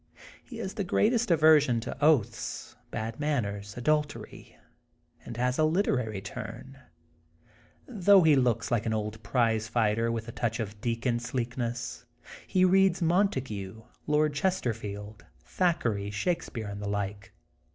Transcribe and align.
He 0.43 0.57
has 0.57 0.73
the 0.73 0.83
greatest 0.83 1.29
aversion 1.29 1.79
to 1.81 1.95
oaths, 2.03 2.75
bad 2.89 3.19
manners, 3.19 3.77
adultery, 3.77 4.57
and 5.23 5.37
has 5.37 5.59
a 5.59 5.63
literary 5.63 6.21
turn. 6.21 6.79
Though 7.87 8.23
he 8.23 8.35
looks 8.35 8.71
like 8.71 8.87
an 8.87 8.95
old 8.95 9.21
prize 9.21 9.67
fighter 9.67 10.11
with 10.11 10.27
a 10.27 10.31
touch 10.31 10.59
of 10.59 10.81
deacon 10.81 11.19
sleekness, 11.19 12.07
he 12.47 12.65
reads 12.65 12.99
Mon 12.99 13.27
THE 13.27 13.41
GOLDEN 13.41 13.41
BOOK 13.41 13.41
OF 13.43 13.47
SPRINGFIELD 13.47 13.77
18 13.77 13.83
taigne. 14.07 14.11
Lord 14.11 14.33
Chesterfield, 14.33 15.25
Thackeray, 15.45 16.09
Shake 16.09 16.41
speare, 16.41 16.67
and 16.67 16.81
the 16.81 16.89
like. 16.89 17.33